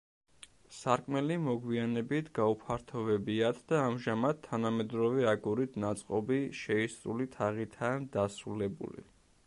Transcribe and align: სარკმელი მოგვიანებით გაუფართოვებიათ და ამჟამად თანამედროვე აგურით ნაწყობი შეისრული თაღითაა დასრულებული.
სარკმელი 0.75 1.35
მოგვიანებით 1.47 2.31
გაუფართოვებიათ 2.39 3.59
და 3.73 3.81
ამჟამად 3.89 4.41
თანამედროვე 4.49 5.29
აგურით 5.33 5.77
ნაწყობი 5.85 6.41
შეისრული 6.63 7.29
თაღითაა 7.37 8.05
დასრულებული. 8.19 9.07